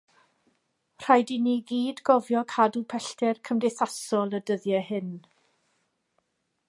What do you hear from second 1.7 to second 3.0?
gyd gofio cadw